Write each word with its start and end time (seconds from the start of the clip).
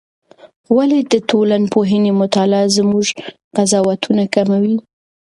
ولې 0.75 0.99
د 1.11 1.13
ټولنپوهنې 1.29 2.11
مطالعه 2.21 2.67
زموږ 2.77 3.07
قضاوتونه 3.55 4.23
کموي؟ 4.35 4.75